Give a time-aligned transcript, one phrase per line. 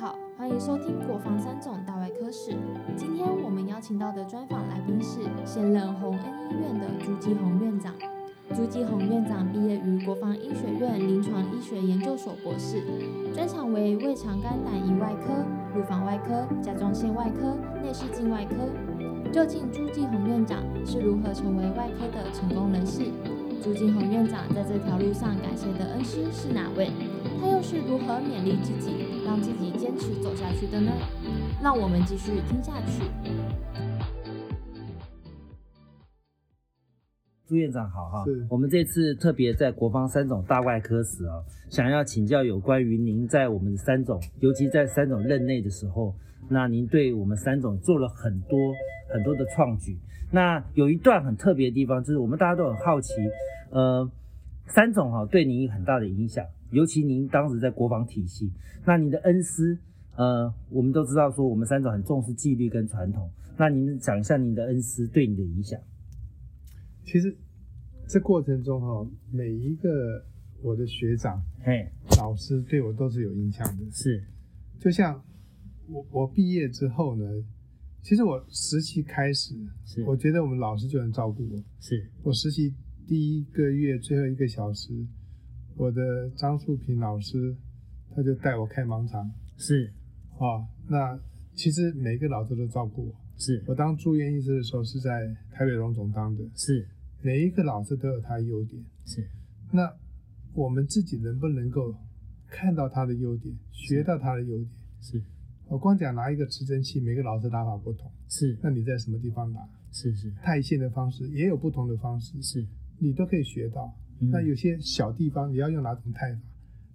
[0.00, 2.56] 好，欢迎收听国防三种大外科史。
[2.96, 6.20] 今天我们邀请到的专访来宾是现任红恩
[6.50, 7.92] 医院的朱继红院长。
[8.54, 12.82] 朱继红院长毕业于国防医学院临床医学研究所博士，
[13.34, 18.54] 专长为胃肠肝胆胰外科、乳房外科、甲状腺外科、内视镜外科。
[19.30, 23.04] 究竟朱继红院长是如何成为外科的成功人士？
[23.62, 26.90] 朱金红院长在这条路上感谢的恩师是哪位？
[27.40, 28.90] 他又是如何勉励自己，
[29.24, 30.90] 让自己坚持走下去的呢？
[31.62, 33.04] 让我们继续听下去。
[37.46, 41.38] 朱院长好哈，我们这次特别在国防三种大外科时啊，
[41.70, 46.12] 想要请教有关于您在我们三种，尤其在三种任内的时候，
[46.48, 48.58] 那您对我们三种做了很多
[49.14, 49.96] 很多的创举。
[50.32, 53.12] 那有一段很特别的地方，就是我们大家都很好奇，
[53.70, 54.10] 呃，
[54.66, 58.50] 三种哈、对您有很大的影响，尤其您当时在国防体系，
[58.86, 59.78] 那您的恩师，
[60.16, 65.78] 呃，我们都知道说我们三种很重视纪律跟传统，那您讲一下您的恩师对你的影响。
[67.04, 67.36] 其实
[68.08, 70.24] 这过程中哈、每一个
[70.62, 73.84] 我的学长、嘿，老师对我都是有影响的。
[73.92, 74.24] 是，
[74.78, 75.22] 就像
[75.88, 77.24] 我我毕业之后呢，
[78.02, 79.54] 其实我实习开始，
[80.04, 81.64] 我觉得我们老师就很照顾我。
[81.80, 82.74] 是我实习
[83.06, 84.92] 第一个月最后一个小时，
[85.76, 87.56] 我的张树平老师
[88.14, 89.92] 他就带我开盲肠是
[90.32, 90.66] 啊。
[90.88, 91.16] 那
[91.54, 93.14] 其实每个老师都照顾我。
[93.38, 96.86] 是我当住院医师的时候是在台北荣总当的，是
[97.22, 98.84] 每一个老师都有他的优点。
[99.06, 99.24] 是
[99.70, 99.90] 那
[100.54, 101.94] 我们自己能不能够
[102.48, 104.68] 看到他的优点，学到他的优点？
[105.00, 105.22] 是
[105.68, 108.58] 我光讲拿一个持针器，每个老师打法不同，是。
[108.62, 109.60] 那你在什么地方打？
[109.90, 110.30] 是是。
[110.42, 112.66] 太线的方式也有不同的方式，是，
[112.98, 113.94] 你都可以学到。
[114.20, 114.30] 嗯。
[114.30, 116.40] 那有些小地方你要用哪种太法，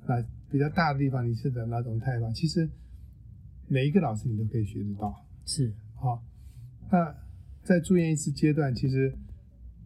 [0.08, 2.70] 那比较大的地方你是的哪种太法，其实
[3.68, 5.26] 每一个老师你都可以学得到。
[5.46, 5.74] 是。
[5.96, 6.24] 好，
[6.92, 7.16] 那
[7.64, 9.12] 在住院医师阶段，其实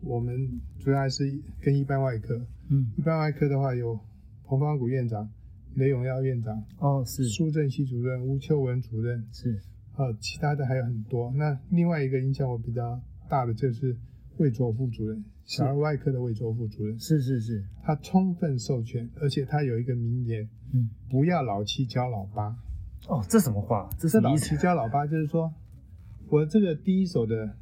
[0.01, 2.45] 我们主要还是跟一般外科。
[2.69, 2.91] 嗯。
[2.97, 3.97] 一般外科的话，有
[4.43, 5.29] 彭方谷院长、
[5.75, 9.59] 雷永耀院长、哦是苏正熙主任、吴秋文主任，是
[9.95, 11.31] 呃，其他的还有很多。
[11.35, 12.99] 那另外一个影响我比较
[13.29, 13.95] 大的就是
[14.37, 22.55] 魏卓副主任，小儿外科的魏卓副主任，是是是，他充分授权，而且他有一个名言：嗯不要老七教老八。
[23.07, 23.89] 哦这什么话？
[23.97, 24.55] 这是老七？
[24.57, 25.51] 教老八就是说，
[26.29, 27.55] 我这个第一手的，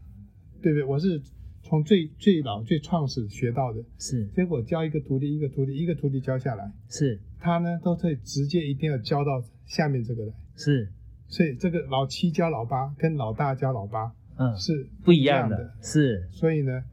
[0.62, 0.84] 对不对？
[0.84, 1.22] 我是
[1.69, 4.25] 从最最老最创始学到的，是。
[4.30, 7.22] 结果教一个徒弟，一个徒弟，一个徒弟教下来，是。
[7.38, 10.34] 他呢都会直接一定要教到下面这个来。
[10.56, 10.91] 是。
[11.28, 14.57] 所以这个老七教老八跟老大教老八嗯。
[14.57, 15.56] 是不一样的。
[15.57, 16.28] 的，是。
[16.31, 16.84] 所以呢，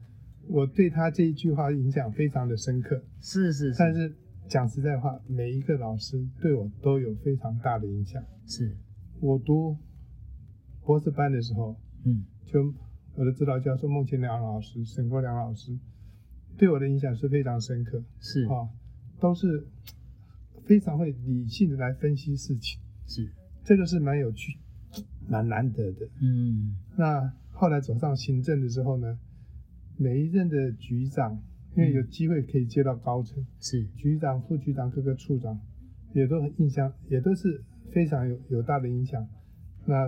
[0.47, 3.03] 我对他这一句话影响非常的深刻。
[3.19, 3.73] 是是。
[3.79, 4.13] 但是
[4.47, 8.23] 讲实在话，每一个老师对我都有非常大的影响。
[8.45, 8.77] 是。
[9.21, 9.75] 我读
[10.85, 12.23] 博士班的时候，嗯。
[12.45, 12.71] 就
[13.17, 15.75] 我的指导教授孟庆良老师、沈国良老师
[16.55, 18.03] 对我的影响是非常深刻。
[18.19, 18.45] 是。
[18.45, 18.69] 啊，
[19.19, 19.65] 都是
[20.65, 23.27] 非常会理性的来分析事情，是。
[23.63, 24.59] 这个是蛮有趣、
[25.27, 26.07] 蛮难得的。
[26.21, 26.77] 嗯。
[26.95, 29.17] 那后来走上行政的时候呢，
[29.97, 31.41] 每一任的局长，
[31.75, 33.83] 因为有机会可以接到高层，是。
[33.95, 35.59] 局长、副局长、各个处长，
[36.13, 39.27] 也都很印象，也都是非常有有大的影响。
[39.87, 40.07] 那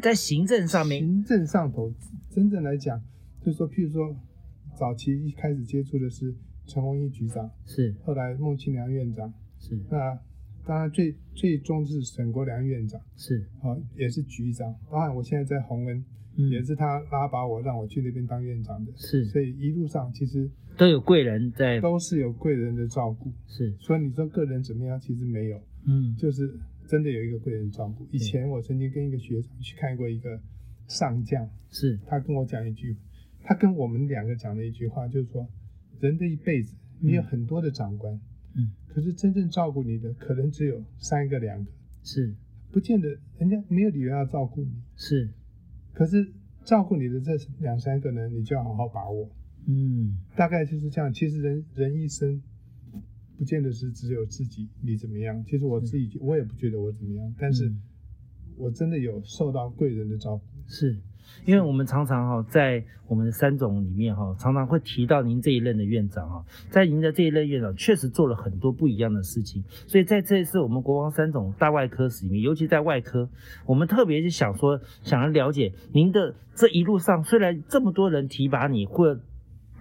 [0.00, 1.92] 在行政上面行政上头，
[2.30, 3.00] 真正来讲，
[3.40, 4.16] 就是说，譬如说，
[4.76, 6.34] 早期一开始接触的是
[6.66, 7.94] 陈宏毅局长，是。
[8.02, 9.78] 后来孟庆良院长，是。
[9.90, 10.18] 那
[10.66, 13.44] 当然最最终是沈国良院长，是。
[13.62, 16.04] 哦，也是局长，包含我现在在洪恩，
[16.36, 19.24] 嗯也是他拉拔我让我去那边当院长的，是。
[19.26, 23.32] 所以一路上其实都有贵人在都是有贵人的照顾。
[23.46, 23.74] 是。
[23.80, 26.14] 所以你说个人怎么样，其实没有，嗯。
[26.16, 26.56] 就是
[26.90, 28.04] 真的有一个贵人照顾。
[28.10, 30.42] 以前我曾经跟一个学长去看过一个
[30.88, 32.96] 上将，是他跟我讲一句，
[33.44, 35.46] 他跟我们两个讲了一句话，就是说，
[36.00, 38.12] 人的一辈子，你有很多的长官，
[38.56, 41.70] 嗯可是真正照顾你的可能只有三个两个，
[42.02, 42.34] 是
[42.72, 43.08] 不见得
[43.38, 44.72] 人家没有理由要照顾你。
[44.96, 45.30] 是
[45.92, 46.32] 可是
[46.64, 49.30] 照顾你的这两三个呢，你就要好好把握。
[49.68, 51.12] 嗯大概就是这样。
[51.12, 52.42] 其实人人一生，
[53.40, 55.42] 不见得是只有自己你怎么样。
[55.46, 57.80] 其实我自己我也不觉得我怎么样，但是嗯
[58.58, 60.44] 我真的有受到贵人的照顾。
[60.66, 60.98] 是，
[61.46, 73.30] 因为我们常常哈、在我们的三种里面哈、常常会提到您这一任的院长哈、在您的这一任院长确实做了很多不一样的事情，所以在这一次我们国王三种大外科史里面，尤其在外科，
[73.64, 79.18] 我们特别是想说，想要了解您的这一路上，虽然这么多人提拔你，或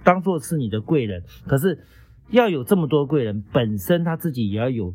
[0.05, 1.79] 当做是你的贵人，可是
[2.31, 4.93] 要有这么多贵人，本身他自己也要有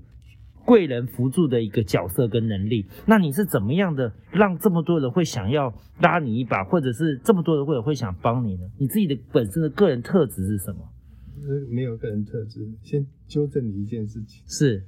[0.65, 2.87] 贵人扶助的一个角色跟能力。
[3.07, 8.63] 那你是怎么样的让这么多人会想要拉你一把，或者是这么多人会会想帮你呢？
[8.79, 10.79] 你自己的本身的个人特质是什么？
[11.47, 12.67] 呃没有个人特质。
[12.83, 14.83] 先纠正你一件事情，是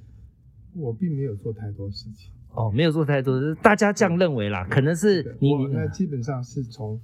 [0.73, 2.31] 我并没有做太多事情。
[2.55, 6.99] 哦，没有做太多，大家这样认为啦，可能是你我你呢基本上是从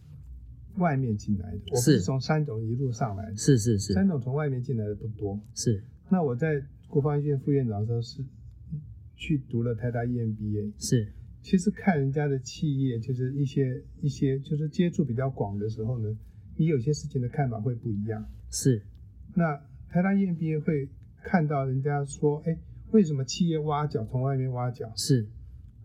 [0.77, 3.35] 外面进来的，我是是从三总一路上来的。
[3.35, 5.39] 是是是三总从外面进来的不多。
[5.53, 8.23] 是那我在国防医院副院长的时候是
[9.15, 10.73] 去读了台大 EMBA。
[10.77, 11.07] 是
[11.41, 16.09] 其实看人家的企业，就是一些一些就是接触比较广的时候呢，
[16.55, 18.25] 你有些事情的看法会不一样。
[18.49, 18.81] 是
[19.35, 19.55] 那
[19.89, 20.87] 台大 EMBA 会
[21.21, 22.57] 看到人家说，哎，
[22.91, 24.91] 为什么企业挖角从外面挖角？
[24.95, 25.27] 是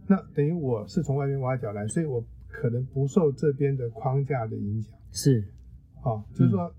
[0.06, 4.98] 那等于我是从外面挖角来，所以我可能不受这边的框架的影响。
[5.12, 5.44] 是。
[6.02, 6.74] 哦，就是说、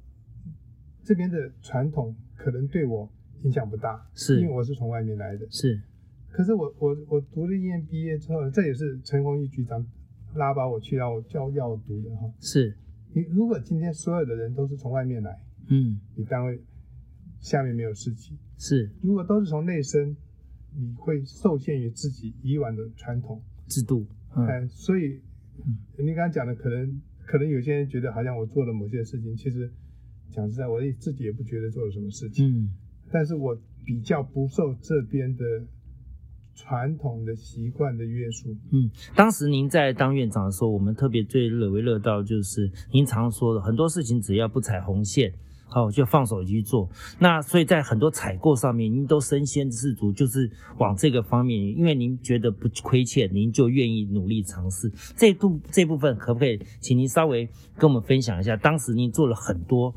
[1.04, 3.10] 这边的传统可能对我
[3.44, 4.40] 影响不大，是。
[4.42, 5.48] 因为我是从外面来的。
[5.50, 5.82] 是。
[6.30, 9.86] 可是我我我读了 EMBA 之后，这也是陈宏毅局长
[10.36, 12.32] 拉把我去要我叫要读的哈。
[12.40, 12.76] 是。
[13.14, 16.00] 你如果今天所有的人都是从外面来，嗯。
[16.16, 16.62] 你单位
[17.40, 18.90] 下面没有事情；是。
[19.02, 20.16] 如果都是从内生，
[20.76, 23.42] 你会受限于自己以往的传统。
[23.68, 24.06] 制度
[24.36, 24.46] 嗯。
[24.46, 25.20] 哎，所以
[25.66, 29.72] 嗯你刚刚讲的，可能可能有些人觉得好像我做了某些事情，其实
[30.32, 32.48] 讲实在，我也自己也不觉得做了什么事情。
[32.50, 32.70] 嗯
[33.12, 35.44] 但是我比较不受这边的
[36.54, 38.56] 传统的习惯的约束。
[38.72, 45.34] 嗯，当时您在当院长的时候，我们特别最乐为乐道就是您常说的很多事情只要不踩红线。
[45.70, 46.90] 好，就放手去做。
[47.20, 50.50] 那所以在很多采购上面，您都身先士卒，就是
[50.80, 54.92] 往这个方面，因为您觉得不亏欠，您就愿意努力尝试。
[55.16, 58.58] 这部这部分可不可以，请您稍微跟我们分享一下？
[58.58, 59.94] 当时您做了很多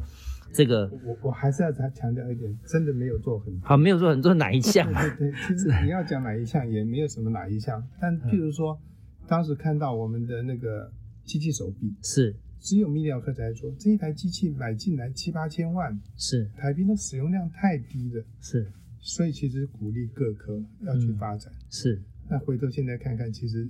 [0.52, 3.66] 这个，我我还是要再强调一点，真的没有做很多。
[3.66, 5.02] 好，没有做很多哪一项啊？
[5.16, 8.78] 对对，其实 你要讲哪一项也没有什么哪一项，但譬如说，
[9.26, 10.92] 当时看到我们的那个
[11.24, 18.70] 机器手臂，是只有泌尿科在做，这一台机器买进来七八千万，是台币的使用量太低了，是
[19.00, 21.52] 所以其实鼓励各科要去嗯发展。
[21.68, 22.00] 是，
[22.30, 23.68] 那回头现在看看，其实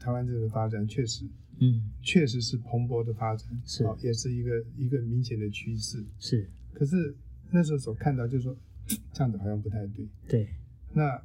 [0.00, 1.24] 台湾这个发展确实
[1.60, 6.04] 嗯确实是蓬勃的发展，是哦也是一个一个明显的趋势。
[6.18, 7.16] 是，可是
[7.52, 8.56] 那时候所看到就是说，
[9.14, 10.08] 这样子好像不太对。
[10.28, 10.48] 对，
[10.92, 11.22] 那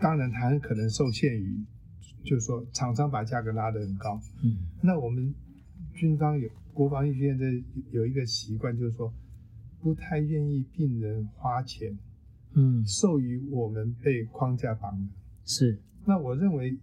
[0.00, 1.58] 当然它很可能受限于，
[2.22, 4.20] 就是说厂商把价格拉得很高。
[4.44, 5.34] 嗯那我们
[5.98, 7.44] 军方有国防医学院的
[7.90, 9.12] 有一个习惯，就是说
[9.80, 11.98] 不太愿意病人花钱
[12.54, 15.12] 嗯授予我们被框架绑的。
[15.44, 16.78] 是那我认为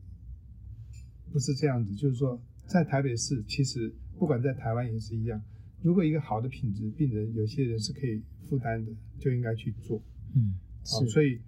[1.32, 5.42] 不是这样子，就是说在台北市，其实不管在台湾也是一样。
[5.82, 10.02] 如果一个好的品质，病人有些人是可以负担的，就应该去做。
[10.36, 11.40] 嗯好，是所以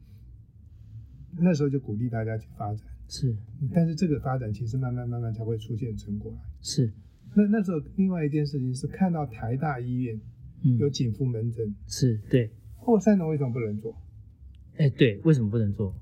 [1.37, 2.87] 那时候就鼓励大家去发展。
[3.09, 3.35] 是
[3.73, 6.39] 但是这个发展其实慢慢慢慢才会出现成果来。
[6.61, 6.93] 是
[7.35, 10.19] 那那时候另外一件事情是看到台大医院
[10.63, 13.95] 嗯有紧缚门诊，是对，后山农为什么不能做？
[14.77, 15.95] 哎对，为什么不能做？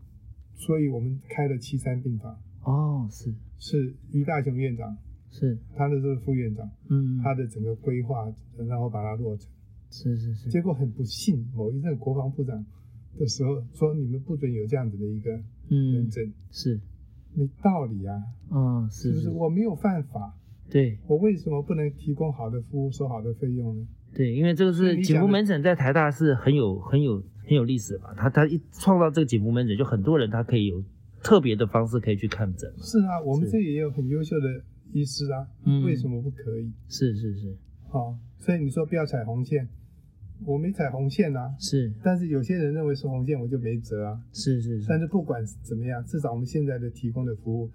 [0.54, 4.98] 所以我们开了七三病房，哦，是是于大雄院长，
[5.30, 9.50] 是，他的这个副院长，嗯，他的整个规划，然后把它落成。
[9.92, 12.66] 是是是，结果很不幸，某一任国防部长
[13.18, 16.80] 的时候说你们不准有这样子的一个门嗯诊，是，
[17.34, 19.22] 没道理啊，嗯是不是？
[19.22, 20.38] 是是，我没有犯法，
[20.70, 20.98] 对。
[21.08, 23.88] 我为什么不能提供好的服务，收好的费用呢？
[24.14, 30.82] 对，因为这个是锦福你讲的门诊在台大是很有很有很有历史嘛，他他一创造这个颈部门诊，就很多人他可以有
[31.22, 33.52] 特别的方式可以去看诊嘛，是啊，我们是。
[33.52, 35.84] 这里也有很优秀的医师啊，嗯。
[35.84, 36.72] 为什么不可以？
[36.88, 37.58] 是是是。
[37.92, 39.68] 哦，所以你说不要踩红线，
[40.46, 41.94] 我没踩红线啊，是。
[42.04, 44.18] 但是有些人认为是红线，我就没辙啊。
[44.32, 47.70] 是是是，但是不管怎么样，至少我们现在的提供的服务，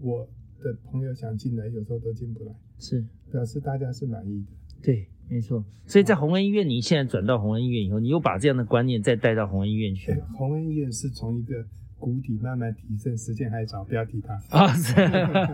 [0.00, 0.28] 我
[0.62, 4.52] 的朋友想进来，有时候都进不来，是表示大家是满意的。
[4.82, 5.64] 对，没错。
[5.86, 11.64] 所以在宏恩医院，你现在转到宏恩医院以后，你又把这样的观念再带到宏恩医院去对，红恩医院是从一个
[11.98, 14.34] 谷底慢慢提升，时间还早，不要提它。
[14.50, 14.94] 啊，是，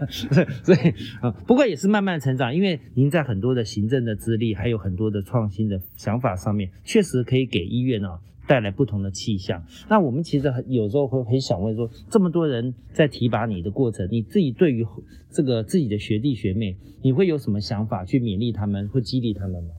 [0.64, 0.78] 所以
[1.20, 9.62] 啊，不过也是慢慢成长，因为您在很多的行政的资历，还有很多的创新的想法上面，确实可以给医院啊带来不同的气象。
[9.88, 14.84] 那我们其实很有时候会很想问说，这么多人在提拔你的过程，你自己对于
[15.30, 19.70] 这个自己的学弟学妹，你会有什么想法去勉励他们，或激励他们吗？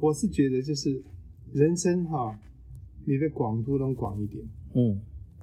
[0.00, 1.02] 我是觉得就是
[1.52, 2.38] 人生哈、
[3.06, 4.42] 你的广度能广一点，
[4.74, 5.00] 嗯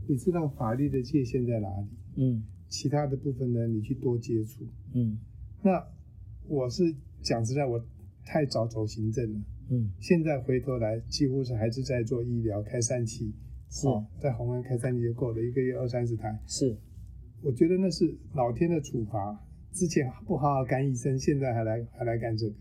[0.07, 4.65] 你知道法律的界限在哪里，嗯其他的部分呢，你去多接触。
[4.93, 5.17] 嗯
[5.63, 5.85] 那
[6.47, 7.79] 我是讲实在，我
[8.25, 9.39] 太早走行政了。
[9.69, 13.33] 嗯现在回头来，几乎是还是在做医疗、开三期，
[13.69, 16.39] 是哦在红安开三期就够了，一个月二三十台。
[16.45, 16.77] 是，
[17.41, 19.37] 我觉得那是老天的处罚，
[19.73, 22.55] 之前不好好干医生，现在还来还来干这个。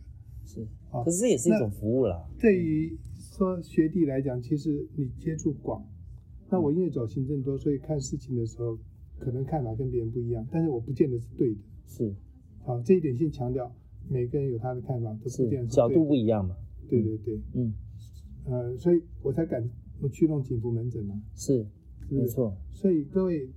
[0.44, 2.28] 是，啊可是这也是一种服务啦。
[2.40, 5.84] 对于说学弟来讲，其实你接触广，
[6.50, 8.78] 那我因为走行政多，所以看事情的时候
[9.18, 11.60] 可能看法跟别人不一样，但是我不见得是对的。
[11.86, 12.14] 是
[12.64, 13.72] 好，这一点先强调，
[14.08, 16.56] 每个人有他的看法，都不是见得，是角度不一样嘛。
[16.88, 17.72] 对对对，嗯，
[18.46, 19.68] 呃，所以我才敢
[20.12, 21.66] 去弄警服门诊嘛，是？
[22.08, 23.50] 没错，所以各位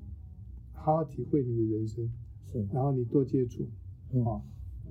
[0.74, 2.10] 好好体会你的人生，
[2.46, 3.64] 是，然后你多接触。
[4.12, 4.42] 嗯，哦，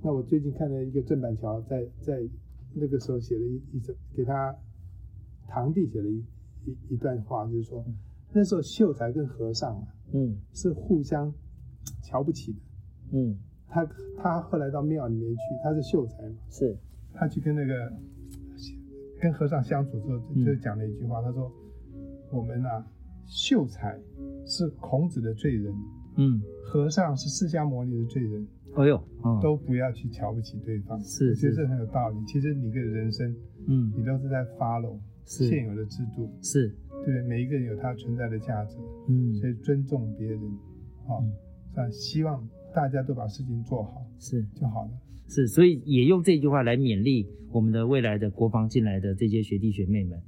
[0.01, 2.25] 那我最近看了一个郑板桥在在
[2.73, 4.55] 那个时候写了一一首给他
[5.47, 6.23] 堂弟写了一
[6.65, 7.95] 一一段话，就是说嗯
[8.31, 11.33] 那时候秀才跟和尚啊嗯是互相
[12.01, 12.59] 瞧不起的。
[13.11, 13.35] 嗯，
[13.67, 16.77] 他他后来到庙里面去，他是秀才嘛，是，
[17.11, 17.91] 他去跟那个
[19.19, 21.51] 跟和尚相处之后，嗯就讲了一句话，他说
[22.31, 22.85] ：“我们啊，
[23.25, 23.99] 秀才
[24.45, 25.73] 是孔子的罪人，
[26.17, 28.47] 嗯，和尚是释迦牟尼的罪人。”
[28.77, 32.17] 哎呦，嗯，都不要去瞧不起对方，是是我觉得这很有道理。
[32.25, 33.35] 其实你的人生，
[33.67, 36.69] 嗯你都是在 follow 现有的制度，是，
[37.03, 37.21] 对不对？
[37.23, 40.39] 每一个人有他存在的价值，嗯所以尊重别人，
[41.07, 41.33] 好、嗯
[41.75, 44.91] 那希望大家都把事情做好是就好了。
[45.29, 50.19] 是，所以也用这句话来勉励我们的未来的国防进来的这些学弟学妹们。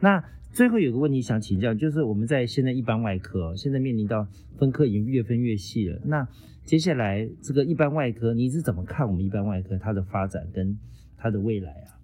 [0.00, 6.00] 那最后有个问题想请教，就是我们在现在一般外科，现在面临到分科已经越分越细了。
[6.04, 6.28] 那
[6.64, 10.78] 接下来这个一般外科，你是怎么看我们一般外科它的发展跟
[11.16, 11.96] 它的未来啊？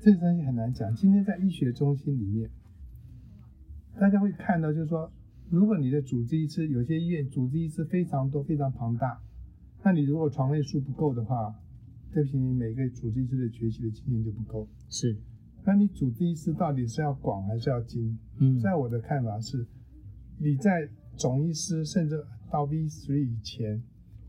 [0.00, 0.94] 这个东西很难讲。
[0.94, 2.48] 今天在医学中心里面，
[3.98, 5.12] 大家会看到，就是说，
[5.50, 9.20] 如果你的主治医师有些医院主治医师非常多、非常庞大，
[9.82, 11.54] 那你如果床位数不够的话，
[12.12, 14.68] 对不起，你每个主治医师的学习的经验就不够。
[14.88, 15.16] 是，
[15.64, 18.18] 那你主治医师到底是要广还是要精？
[18.38, 19.66] 嗯在我的看法是，
[20.38, 23.82] 你在总医师甚至到 V three 以前，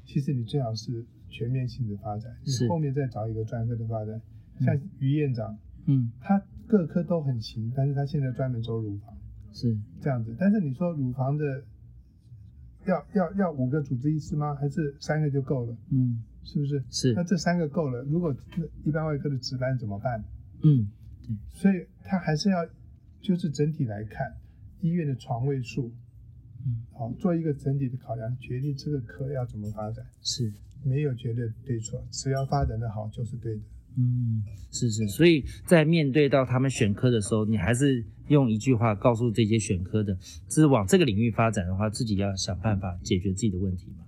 [0.05, 4.21] 其实你最好是全面性的发展，是你后面再找一个专科的发展。
[4.59, 9.15] 像于院长，嗯他各科都很行，但是他现在专门做乳房
[9.51, 10.35] 是，这样子。
[10.37, 11.63] 但是你说乳房的
[12.89, 14.53] 要要要五个主治医师吗？
[14.55, 15.77] 还是三个就够了？
[15.91, 16.83] 嗯是不是？
[16.89, 20.23] 是那，这三个够了，如果那一般外科的值班怎么办？
[20.63, 20.89] 嗯
[21.21, 22.67] 对所以他还是要
[23.21, 24.35] 就是整体来看
[24.81, 25.91] 医院的床位数，
[26.65, 30.51] 嗯好做一个整体的考量，决定这个科要怎么发展，是。
[30.81, 33.61] 没有绝对对错，只要发展的好就是对的。
[33.99, 34.41] 嗯，
[34.71, 40.15] 是是，所以在面对到他们选科的时候，你还是用一句话告诉这些选科的，
[40.47, 44.05] 就是往这个领域发展的话，自己要想办法解决自己的问题嘛。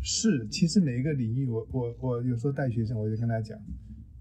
[0.00, 3.58] 是，其实每一个领域，我我我有时候带学生，我就跟他讲，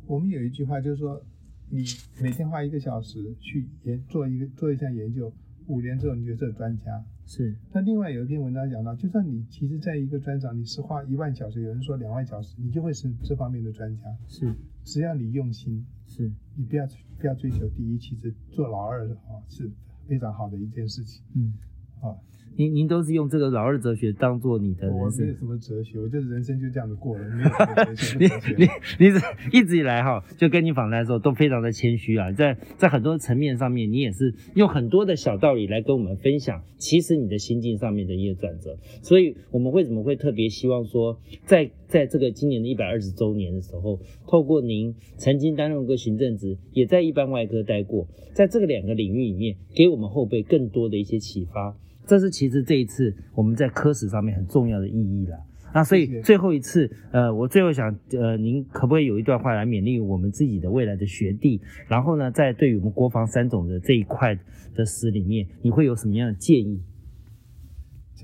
[0.05, 1.23] 我们有一句话就是说，
[1.69, 1.85] 你
[2.19, 5.31] 每天花一个小时去研做一个做一项研究，
[5.67, 7.05] 五年之后你就是专家。
[7.27, 14.03] 是，那另外有一篇文章讲到，就算你其实在一个专长，你是花一万小时，有人说两万小时，你就会是这方面的专家。
[14.27, 14.53] 是。
[14.83, 16.85] 只要你用心，是，你不要
[17.17, 19.71] 不要追求第一，其实做老二的话是
[20.07, 21.23] 非常好的一件事情。
[21.33, 21.53] 嗯，
[22.01, 22.15] 啊。
[22.57, 24.97] 您您都是用这个老二哲学当做你的人生。
[24.97, 28.17] 我没有什么哲学，我就是人生就这样子过了，没有什么哲学。
[28.17, 29.21] 你你你是
[29.51, 38.77] 一直以来哈，就跟你访谈的时候都非常的谦虚啊，在在很多层面上面，你也是用很多的小道理来跟我们分享，其实你的心境上面的一些转折。
[39.01, 51.77] 所以我们为什么会特别希望说，在在这个今年的一百二十周年的时候，透过您曾经担任过行政职，也在一般外科待过，在这个两个领域里面，给我们后辈更多的一些启发。
[52.07, 55.37] 这是其实这一次我们在科室上面很重要的意义啦。
[55.73, 61.59] 那所以最后一次，呃，我最后想，呃，您可不可以有一段话来勉励我们自己的未来的学弟？
[61.89, 64.39] 然后呢，在对于我们国防三种的这一块
[64.73, 66.79] 的史里面，你会有什么样的建议？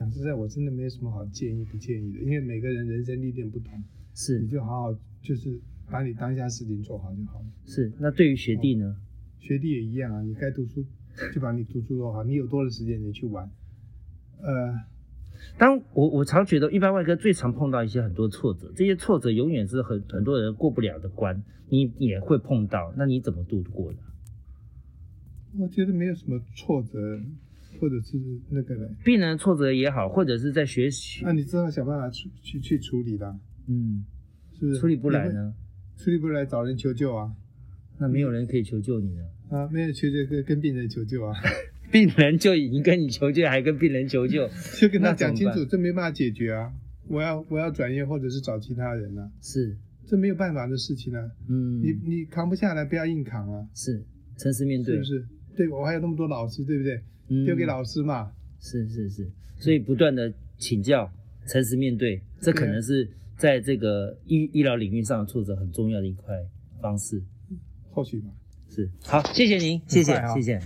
[0.02, 3.80] 讲实在，我真的没有什么好建议不建议的，因为每个人人生历练不同，
[4.16, 7.46] 是你就好好就是把你当下事情做好就好了。
[7.66, 8.96] 是，那对于学弟呢？
[9.40, 10.84] 学弟也一样啊，你该读书
[11.32, 13.48] 就把你读书做好，你有多的时间你去玩。
[14.42, 14.74] 呃，
[15.60, 24.00] 当我我常觉得一般外科最常碰到一些很多挫折，这些挫折永远是很很多人过不了的关，你也会碰到，那你怎么度过的？
[25.60, 27.22] 我觉得没有什么挫折，
[27.82, 28.16] 或者是
[28.52, 33.26] 那个人，病人挫折也好，或者是在学习，那你知道想办法去去去处理的，
[33.68, 34.06] 嗯，
[34.54, 34.80] 是不是？
[34.80, 35.28] 处理不来？
[35.30, 35.52] 呢，
[35.98, 37.34] 处理不来找人求救啊。
[38.00, 39.24] 那没有人可以求救你呢。
[39.50, 41.34] 啊，没有求救跟跟病人求救啊，
[41.92, 44.48] 病人就已经跟你求救，还跟病人求救，
[44.80, 46.72] 就跟他讲清楚，这没办法解决啊，
[47.08, 51.20] 我要我要转业或者是找其他人啊，是，这没有办法的事情啊，
[51.50, 54.04] 嗯，你你扛不下来不要硬扛啊，是。
[54.38, 55.26] 诚实面对，是不是？
[55.56, 57.00] 对我还有那么多老师，对不对？
[57.32, 58.32] 嗯丢给老师嘛。
[58.60, 61.12] 是是是，所以不断的请教，
[61.48, 66.36] 诚实面对，这可能是在这个医医疗领域上挫折很重要的一块
[66.80, 67.24] 方式。
[67.90, 68.28] 或许吧。
[68.70, 70.62] 是，好，谢谢您，谢谢谢谢。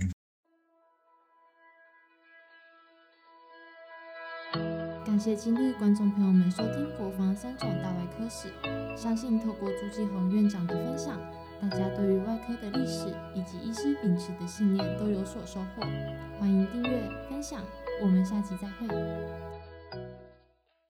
[5.06, 8.50] 感谢今日观众朋友们收听国防三种大外科史，
[8.98, 11.18] 相信透过朱继红院长的分享，
[11.70, 15.82] 大家对于外科的历史以及医师秉持的信念都有所收获。
[16.40, 17.60] 欢迎订阅分享，
[18.04, 19.55] 我们下期再会。